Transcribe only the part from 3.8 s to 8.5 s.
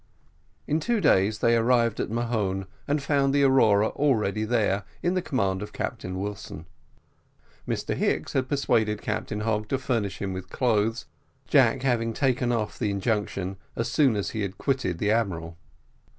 already there, in the command of Captain Wilson. Mr Hicks had